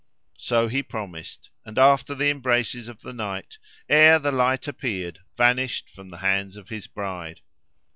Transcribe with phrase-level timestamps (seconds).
[0.39, 5.91] So he promised; and after the embraces of the night, ere the light appeared, vanished
[5.91, 7.41] from the hands of his bride.